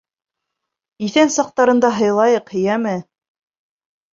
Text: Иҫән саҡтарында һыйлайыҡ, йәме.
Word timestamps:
Иҫән 1.07 1.33
саҡтарында 1.35 1.91
һыйлайыҡ, 1.99 2.51
йәме. 2.63 2.95